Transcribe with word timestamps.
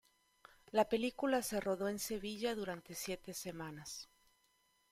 La 0.71 0.89
película 0.89 1.43
se 1.43 1.59
rodó 1.61 1.87
en 1.87 1.99
Sevilla 1.99 2.55
durante 2.55 2.95
siete 2.95 3.35
semanas. 3.35 4.09